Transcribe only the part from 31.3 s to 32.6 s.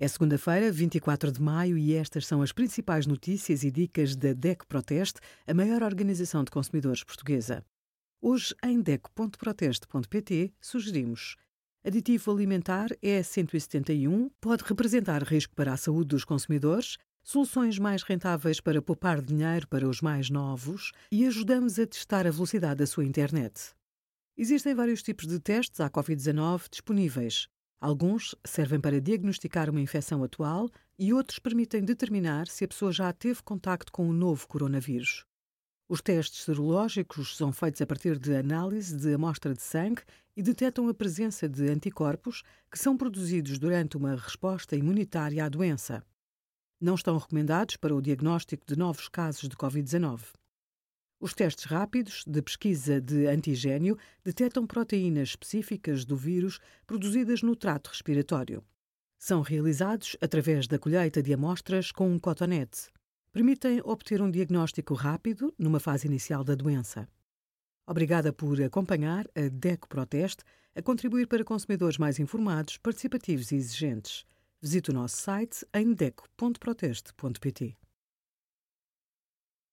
permitem determinar